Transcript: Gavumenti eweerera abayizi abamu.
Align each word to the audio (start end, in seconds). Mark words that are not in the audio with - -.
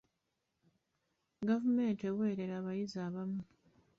Gavumenti 1.47 2.03
eweerera 2.11 2.53
abayizi 2.57 2.97
abamu. 3.07 3.41